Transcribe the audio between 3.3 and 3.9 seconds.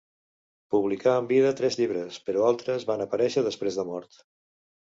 després de